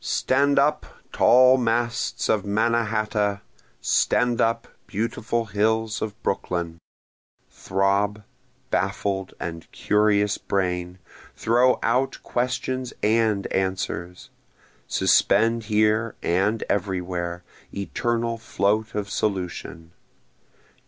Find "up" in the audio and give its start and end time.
0.57-0.87, 4.41-4.67